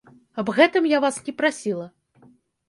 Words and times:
Аб 0.43 0.47
гэтым 0.59 0.87
я 0.93 1.01
вас 1.03 1.19
не 1.27 1.35
прасіла. 1.43 1.87